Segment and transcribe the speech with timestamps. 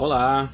[0.00, 0.48] Olá,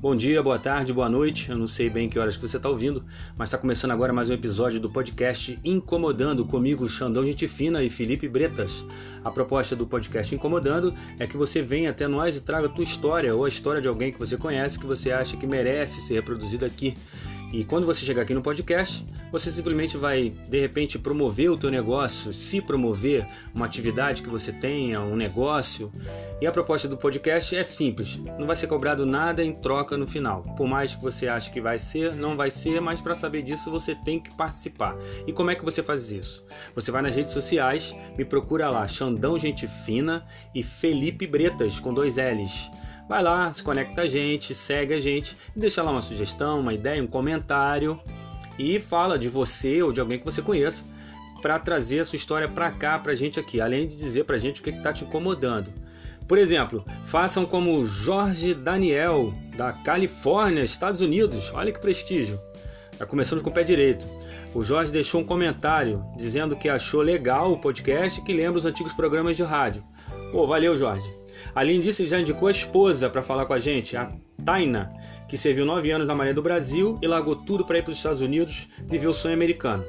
[0.00, 1.48] bom dia, boa tarde, boa noite.
[1.48, 3.04] Eu não sei bem que horas que você está ouvindo,
[3.36, 7.88] mas está começando agora mais um episódio do podcast Incomodando comigo, Xandão Gente Fina e
[7.88, 8.84] Felipe Bretas.
[9.24, 12.82] A proposta do podcast Incomodando é que você venha até nós e traga a tua
[12.82, 16.14] história ou a história de alguém que você conhece que você acha que merece ser
[16.14, 16.96] reproduzida aqui.
[17.52, 21.70] E quando você chegar aqui no podcast, você simplesmente vai de repente promover o teu
[21.70, 25.92] negócio, se promover uma atividade que você tenha, um negócio.
[26.40, 30.06] E a proposta do podcast é simples, não vai ser cobrado nada em troca no
[30.06, 30.42] final.
[30.56, 33.70] Por mais que você ache que vai ser, não vai ser, mas para saber disso
[33.70, 34.96] você tem que participar.
[35.26, 36.42] E como é que você faz isso?
[36.74, 41.92] Você vai nas redes sociais, me procura lá, Xandão Gente Fina e Felipe Bretas com
[41.92, 42.70] dois L's.
[43.12, 47.02] Vai lá, se conecta a gente, segue a gente, deixa lá uma sugestão, uma ideia,
[47.02, 48.00] um comentário
[48.58, 50.86] e fala de você ou de alguém que você conheça
[51.42, 54.36] para trazer a sua história para cá, para a gente aqui, além de dizer para
[54.36, 55.70] a gente o que está te incomodando.
[56.26, 61.52] Por exemplo, façam como Jorge Daniel, da Califórnia, Estados Unidos.
[61.52, 62.40] Olha que prestígio.
[62.98, 64.08] Já começamos com o pé direito.
[64.54, 68.64] O Jorge deixou um comentário dizendo que achou legal o podcast e que lembra os
[68.64, 69.84] antigos programas de rádio.
[70.30, 71.21] Pô, valeu, Jorge.
[71.54, 74.08] Além disso, ele já indicou a esposa para falar com a gente, a
[74.44, 74.92] Taina,
[75.28, 77.96] que serviu nove anos na Marinha do Brasil e largou tudo para ir para os
[77.96, 79.84] Estados Unidos viver o sonho americano.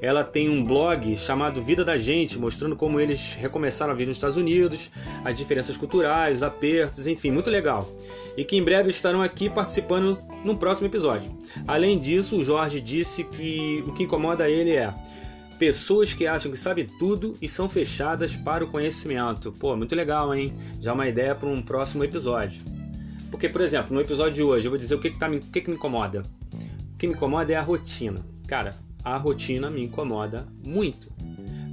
[0.00, 4.16] Ela tem um blog chamado Vida da Gente, mostrando como eles recomeçaram a vir nos
[4.16, 4.90] Estados Unidos,
[5.24, 7.88] as diferenças culturais, os apertos, enfim, muito legal.
[8.36, 11.36] E que em breve estarão aqui participando num próximo episódio.
[11.66, 14.92] Além disso, o Jorge disse que o que incomoda ele é
[15.58, 19.52] pessoas que acham que sabem tudo e são fechadas para o conhecimento.
[19.52, 20.54] Pô, muito legal, hein?
[20.80, 22.62] Já uma ideia para um próximo episódio.
[23.30, 25.40] Porque, por exemplo, no episódio de hoje eu vou dizer o que, que, tá, o
[25.40, 26.22] que, que me incomoda.
[26.94, 28.24] O que me incomoda é a rotina.
[28.46, 31.12] Cara, a rotina me incomoda muito.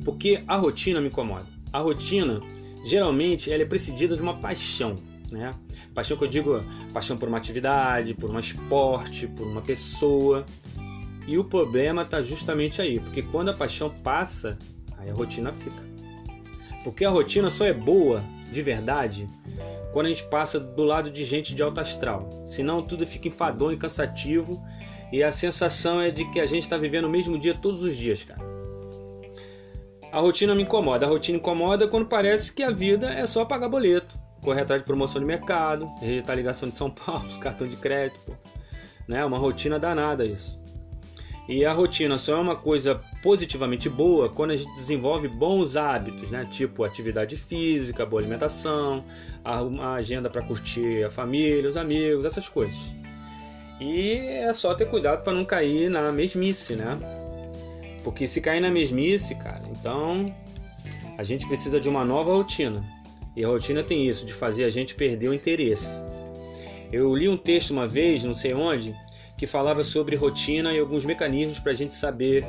[0.03, 1.45] Porque a rotina me incomoda.
[1.71, 2.41] A rotina,
[2.83, 4.95] geralmente, ela é precedida de uma paixão.
[5.31, 5.51] Né?
[5.93, 10.45] Paixão que eu digo, paixão por uma atividade, por um esporte, por uma pessoa.
[11.27, 14.57] E o problema está justamente aí, porque quando a paixão passa,
[14.97, 15.83] aí a rotina fica.
[16.83, 19.27] Porque a rotina só é boa, de verdade,
[19.91, 22.29] quando a gente passa do lado de gente de alto astral.
[22.45, 24.61] Senão tudo fica enfadonho e cansativo
[25.11, 27.95] e a sensação é de que a gente está vivendo o mesmo dia todos os
[27.95, 28.43] dias, cara.
[30.11, 31.05] A rotina me incomoda.
[31.05, 34.85] A rotina incomoda quando parece que a vida é só pagar boleto, correr atrás de
[34.85, 38.19] promoção de mercado, rejeitar ligação de São Paulo, cartão de crédito.
[38.25, 38.33] Pô.
[39.07, 39.23] Né?
[39.25, 40.59] Uma rotina danada isso.
[41.47, 46.31] E a rotina só é uma coisa positivamente boa quando a gente desenvolve bons hábitos,
[46.31, 46.47] né?
[46.49, 49.03] Tipo atividade física, boa alimentação,
[49.43, 52.95] a agenda para curtir a família, os amigos, essas coisas.
[53.79, 56.97] E é só ter cuidado para não cair na mesmice, né?
[58.03, 60.33] Porque se cair na mesmice, cara, então
[61.17, 62.83] a gente precisa de uma nova rotina.
[63.35, 65.99] E a rotina tem isso, de fazer a gente perder o interesse.
[66.91, 68.95] Eu li um texto uma vez, não sei onde,
[69.37, 72.45] que falava sobre rotina e alguns mecanismos para a gente saber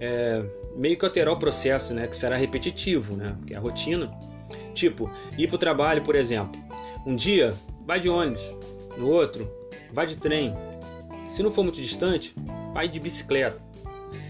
[0.00, 0.42] é,
[0.76, 2.06] meio que alterar o processo, né?
[2.06, 3.34] Que será repetitivo, né?
[3.38, 4.10] Porque é a rotina.
[4.74, 6.60] Tipo, ir para o trabalho, por exemplo.
[7.06, 7.54] Um dia
[7.86, 8.54] vai de ônibus,
[8.96, 9.50] no outro
[9.92, 10.54] vai de trem.
[11.28, 12.34] Se não for muito distante,
[12.72, 13.62] vai de bicicleta.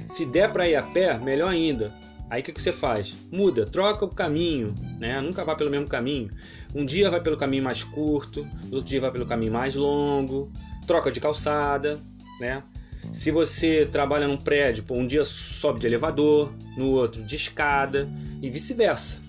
[0.06, 1.92] Se der para ir a pé, melhor ainda.
[2.28, 3.16] Aí o que, que você faz?
[3.30, 5.20] Muda, troca o caminho, né?
[5.20, 6.30] Nunca vai pelo mesmo caminho.
[6.74, 10.50] Um dia vai pelo caminho mais curto, outro dia vai pelo caminho mais longo
[10.90, 12.00] troca de calçada,
[12.40, 12.64] né?
[13.12, 18.08] Se você trabalha num prédio, um dia sobe de elevador, no outro de escada
[18.42, 19.20] e vice-versa,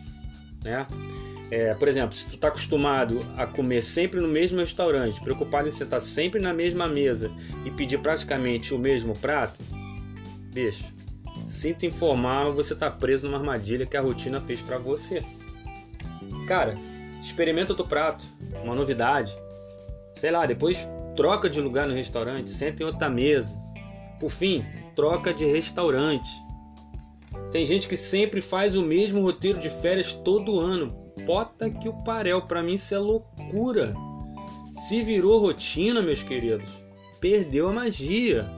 [0.63, 0.87] né?
[1.51, 5.71] É, por exemplo, se tu está acostumado a comer sempre no mesmo restaurante, preocupado em
[5.71, 7.29] sentar sempre na mesma mesa
[7.63, 9.59] e pedir praticamente o mesmo prato,
[10.51, 10.91] bicho,
[11.45, 15.23] sinto informar, você está preso numa armadilha que a rotina fez para você.
[16.47, 16.75] Cara,
[17.21, 18.25] experimenta outro prato,
[18.63, 19.37] uma novidade.
[20.15, 23.59] Sei lá, depois troca de lugar no restaurante, senta em outra mesa.
[24.19, 26.29] Por fim, troca de restaurante.
[27.51, 30.87] Tem gente que sempre faz o mesmo roteiro de férias todo ano.
[31.25, 33.93] Bota que o parel, para mim isso é loucura.
[34.71, 36.71] Se virou rotina, meus queridos,
[37.19, 38.49] perdeu a magia.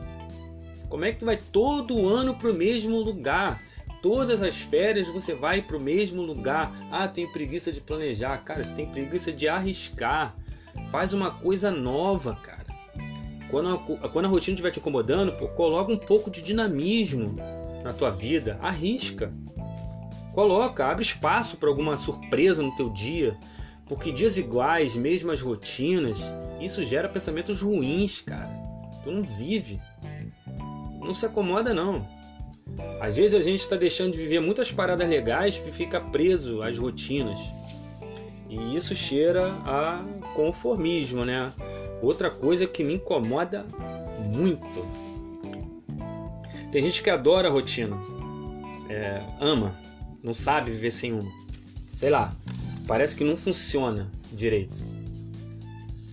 [0.90, 3.62] Como é que tu vai todo ano pro mesmo lugar?
[4.02, 6.72] Todas as férias você vai pro mesmo lugar.
[6.92, 8.38] Ah, tem preguiça de planejar.
[8.44, 10.36] Cara, você tem preguiça de arriscar.
[10.90, 12.66] Faz uma coisa nova, cara.
[13.50, 13.70] Quando
[14.02, 17.36] a, quando a rotina estiver te incomodando, pô, coloca um pouco de dinamismo
[17.84, 18.58] na tua vida.
[18.62, 19.32] Arrisca.
[20.34, 23.38] Coloca, abre espaço para alguma surpresa no teu dia.
[23.88, 26.24] Porque dias iguais, mesmas rotinas,
[26.60, 28.50] isso gera pensamentos ruins, cara.
[29.04, 29.80] Tu não vive.
[31.00, 32.08] Não se acomoda, não.
[33.00, 36.78] Às vezes a gente está deixando de viver muitas paradas legais e fica preso às
[36.78, 37.40] rotinas.
[38.50, 40.02] E isso cheira a
[40.34, 41.52] conformismo, né?
[42.02, 43.66] Outra coisa que me incomoda
[44.32, 44.86] muito.
[46.72, 47.96] Tem gente que adora a rotina,
[48.90, 49.76] é, ama,
[50.24, 51.32] não sabe viver sem uma.
[51.94, 52.34] Sei lá,
[52.88, 54.84] parece que não funciona direito.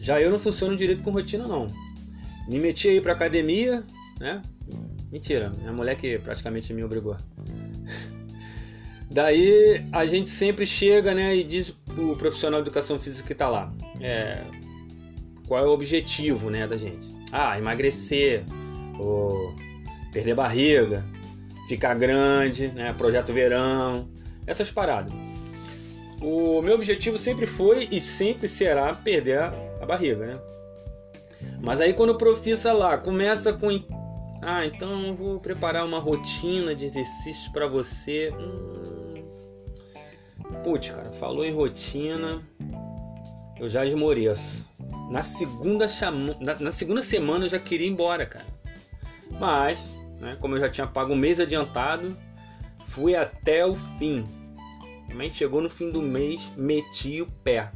[0.01, 1.73] Já eu não funciono direito com rotina, não.
[2.49, 3.85] Me meti aí pra academia,
[4.19, 4.43] né?
[5.11, 7.17] Mentira, minha mulher que praticamente me obrigou.
[9.11, 13.49] Daí a gente sempre chega né, e diz pro profissional de educação física que está
[13.49, 14.43] lá é,
[15.47, 17.07] qual é o objetivo né, da gente.
[17.33, 18.45] Ah, emagrecer,
[18.99, 19.55] ou
[20.13, 21.05] perder barriga,
[21.69, 24.09] ficar grande, né, projeto verão,
[24.47, 25.13] essas paradas.
[26.23, 30.41] O meu objetivo sempre foi e sempre será perder a, a barriga, né?
[31.61, 33.71] Mas aí quando o profissa lá começa com
[34.43, 38.31] ah, então eu vou preparar uma rotina de exercícios para você.
[38.33, 38.90] Hum...
[40.63, 42.43] Putz, cara, falou em rotina,
[43.59, 44.69] eu já esmoreço.
[45.11, 46.37] Na segunda, chama...
[46.41, 48.47] na, na segunda semana eu já queria ir embora, cara.
[49.39, 49.81] Mas,
[50.21, 52.17] né, como eu já tinha pago um mês adiantado,
[52.81, 54.27] fui até o fim.
[55.15, 57.71] Mas chegou no fim do mês, meti o pé.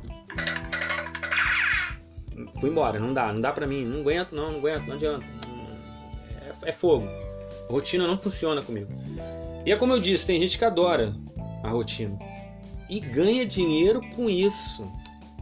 [2.61, 5.45] Fui embora, não dá, não dá pra mim, não aguento não, não aguento, não adianta
[6.65, 7.09] é fogo.
[7.69, 8.91] A rotina não funciona comigo.
[9.65, 11.15] E é como eu disse, tem gente que adora
[11.63, 12.19] a rotina
[12.89, 14.91] e ganha dinheiro com isso.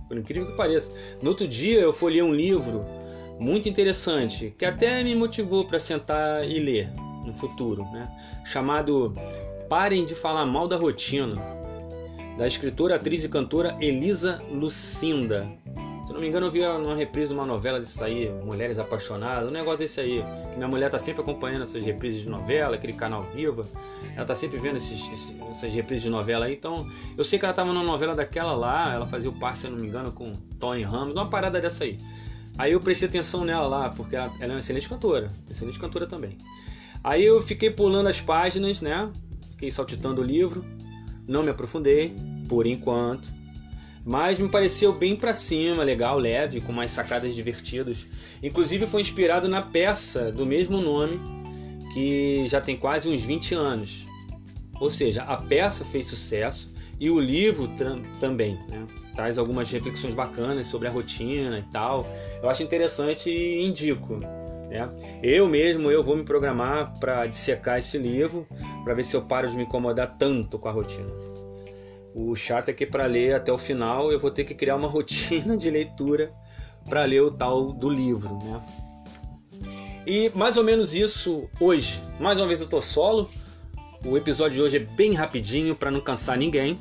[0.09, 0.93] Por incrível que pareça.
[1.23, 2.85] No outro dia eu folhei um livro
[3.39, 6.91] muito interessante que até me motivou para sentar e ler
[7.25, 8.09] no futuro, né?
[8.45, 9.15] Chamado
[9.69, 11.35] Parem de falar mal da rotina,
[12.37, 15.49] da escritora, atriz e cantora Elisa Lucinda.
[16.05, 19.49] Se não me engano, eu vi numa reprise de uma novela desse aí, Mulheres Apaixonadas,
[19.49, 20.25] um negócio desse aí.
[20.57, 23.69] Minha mulher tá sempre acompanhando essas reprises de novela, aquele canal Viva.
[24.17, 26.55] Ela tá sempre vendo esses, essas reprises de novela aí.
[26.55, 29.69] Então, eu sei que ela tava numa novela daquela lá, ela fazia o par, se
[29.69, 31.99] não me engano, com Tony Ramos, uma parada dessa aí.
[32.59, 36.07] Aí eu prestei atenção nela lá, porque ela, ela é uma excelente cantora, excelente cantora
[36.07, 36.37] também.
[37.05, 39.09] Aí eu fiquei pulando as páginas, né?
[39.53, 40.65] Fiquei saltitando o livro,
[41.29, 42.15] não me aprofundei,
[42.49, 43.42] por enquanto
[44.05, 48.07] mas me pareceu bem para cima, legal, leve, com mais sacadas divertidas.
[48.43, 51.21] Inclusive foi inspirado na peça do mesmo nome,
[51.95, 54.07] que já tem quase uns 20 anos.
[54.81, 57.71] Ou seja, a peça fez sucesso e o livro
[58.19, 58.87] também, né?
[59.15, 62.07] Traz algumas reflexões bacanas sobre a rotina e tal.
[62.43, 64.17] Eu acho interessante e indico.
[64.17, 64.89] Né?
[65.23, 68.47] Eu mesmo eu vou me programar para dissecar esse livro,
[68.83, 71.11] para ver se eu paro de me incomodar tanto com a rotina.
[72.15, 74.89] O chato é que para ler até o final eu vou ter que criar uma
[74.89, 76.33] rotina de leitura
[76.89, 78.61] para ler o tal do livro, né?
[80.07, 82.03] E mais ou menos isso hoje.
[82.19, 83.31] Mais uma vez eu tô solo.
[84.05, 86.79] O episódio de hoje é bem rapidinho para não cansar ninguém.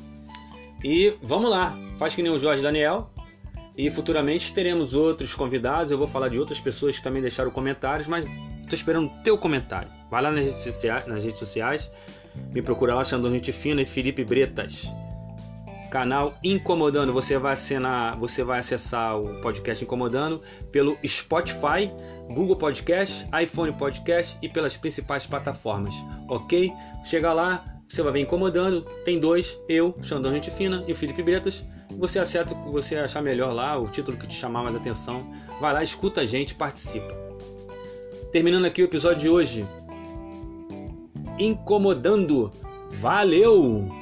[0.84, 3.10] E vamos lá, faz que nem o Jorge Daniel.
[3.76, 5.90] E futuramente teremos outros convidados.
[5.90, 8.26] Eu vou falar de outras pessoas que também deixaram comentários, mas
[8.68, 9.88] tô esperando o teu comentário.
[10.10, 11.88] Vai lá nas redes sociais, nas redes sociais
[12.52, 14.90] me procura lá, Xandão Gente Fina e Felipe Bretas
[15.92, 17.12] canal Incomodando.
[17.12, 20.40] Você vai assinar, você vai acessar o podcast Incomodando
[20.72, 21.92] pelo Spotify,
[22.30, 25.94] Google Podcast, iPhone Podcast e pelas principais plataformas,
[26.28, 26.72] ok?
[27.04, 31.22] Chega lá, você vai ver Incomodando, tem dois, eu, Xandão Gente Fina e o Felipe
[31.22, 31.62] Bretas.
[31.98, 35.30] Você acerta o que você achar melhor lá, o título que te chamar mais atenção.
[35.60, 37.14] Vai lá, escuta a gente, participa.
[38.32, 39.66] Terminando aqui o episódio de hoje.
[41.38, 42.50] Incomodando.
[42.92, 44.01] Valeu!